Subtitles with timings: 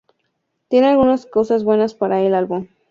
[0.67, 2.67] Tiene algunas cosas buenas para el álbum"".